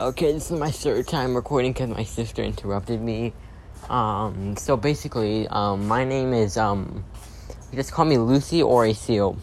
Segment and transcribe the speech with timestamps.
[0.00, 3.34] Okay, this is my third time recording because my sister interrupted me.
[3.90, 7.04] Um, so basically, um, my name is, um,
[7.70, 9.36] you just call me Lucy or a seal.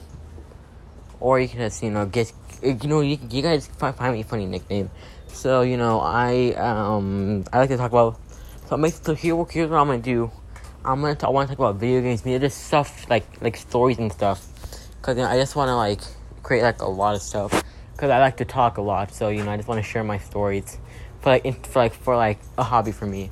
[1.20, 2.33] Or you can just, you know, get,
[2.63, 4.89] you know, you, you guys find, me a funny nickname.
[5.28, 8.19] So, you know, I, um, I like to talk about,
[8.67, 10.31] so, so here, here's what I'm gonna do.
[10.83, 14.12] I'm gonna, I wanna talk about video games, media, just stuff, like, like stories and
[14.12, 14.44] stuff.
[15.03, 16.02] Cause, you know, I just wanna, like,
[16.41, 17.63] create, like, a lot of stuff
[17.98, 19.12] because I like to talk a lot.
[19.12, 20.77] So you know, I just want to share my stories
[21.22, 23.32] for like for like for like a hobby for me.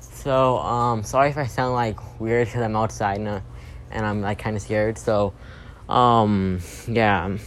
[0.00, 3.42] So um, sorry if I sound like weird because I'm outside now
[3.90, 4.98] and I'm like kind of scared.
[4.98, 5.32] So
[5.88, 7.38] um, yeah,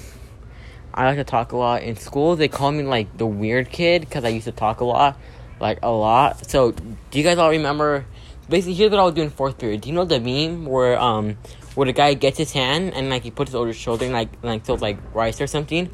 [0.91, 2.35] I like to talk a lot in school.
[2.35, 5.19] They call me like the weird kid because I used to talk a lot,
[5.59, 6.49] like a lot.
[6.49, 8.05] So do you guys all remember?
[8.49, 9.81] Basically, here's what I was doing fourth period.
[9.81, 11.37] Do you know the meme where um
[11.75, 14.13] where the guy gets his hand and like he puts it over his shoulder and
[14.13, 15.91] like like throws like rice or something?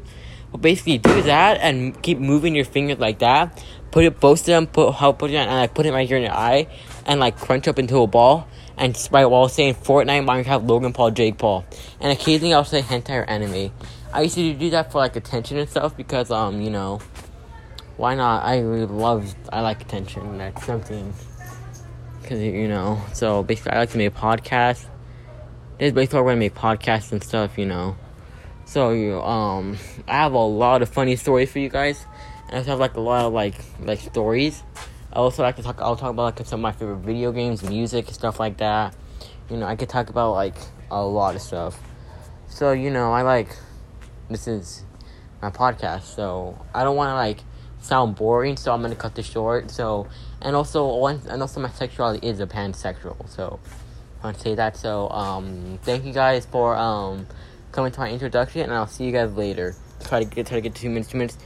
[0.52, 3.64] Well, basically do that and keep moving your fingers like that.
[3.90, 4.66] Put it both of them.
[4.66, 6.68] Put how put it on, and like put it right here in your eye
[7.06, 11.10] and like crunch up into a ball and write while saying Fortnite, Minecraft, Logan Paul,
[11.10, 11.64] Jake Paul,
[12.00, 13.72] and occasionally I'll say hentai or anime.
[14.12, 17.00] I used to do that for like attention and stuff because um you know
[17.96, 18.44] why not?
[18.44, 20.38] I really love I like attention.
[20.38, 21.14] That's something
[22.20, 23.00] because you know.
[23.14, 24.86] So basically, I like to make podcasts.
[25.78, 27.58] This is basically where I make podcasts and stuff.
[27.58, 27.96] You know.
[28.66, 29.78] So um,
[30.08, 32.04] I have a lot of funny stories for you guys,
[32.48, 34.62] and I also have like a lot of like like stories.
[35.12, 35.80] I also like to talk.
[35.80, 38.94] I'll talk about like some of my favorite video games, music, stuff like that.
[39.48, 40.56] You know, I could talk about like
[40.90, 41.78] a lot of stuff.
[42.48, 43.56] So you know, I like
[44.28, 44.84] this is
[45.40, 47.38] my podcast, so I don't want to like
[47.80, 48.56] sound boring.
[48.56, 49.70] So I'm gonna cut this short.
[49.70, 50.08] So
[50.42, 53.30] and also one and also my sexuality is a pansexual.
[53.30, 53.60] So
[54.22, 54.76] I want to say that.
[54.76, 57.28] So um, thank you guys for um
[57.76, 59.76] coming to my introduction, and I'll see you guys later.
[60.02, 61.36] Try to get try to get two minutes, two minutes.